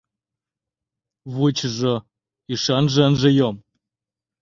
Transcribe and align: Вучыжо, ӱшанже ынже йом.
Вучыжо, 1.33 1.95
ӱшанже 2.53 3.01
ынже 3.09 3.29
йом. 3.39 3.55